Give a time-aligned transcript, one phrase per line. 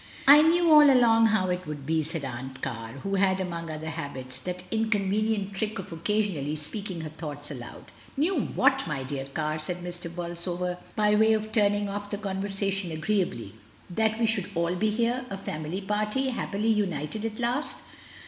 [0.27, 3.91] "I knew all along how it would be," said Aunt Car, who had, among other
[3.91, 7.91] habits, that incon venient trick of occasionally speaking her thoughts aloud.
[8.17, 10.09] "Knew whaty my dear Car?" said Mr.
[10.09, 13.53] Bolsover, by way of turning off the conversation agreeably;
[13.91, 17.81] "that we should all be here— a family party, hap pily united at last?"